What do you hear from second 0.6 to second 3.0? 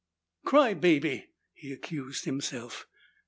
baby!" he accused himself.